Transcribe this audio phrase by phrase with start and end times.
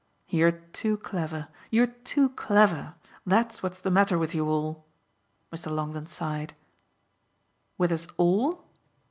[0.27, 4.83] "You're too clever you're too clever: that's what's the matter with you all!"
[5.53, 5.69] Mr.
[5.71, 6.55] Longdon sighed.
[7.77, 8.63] "With us ALL?"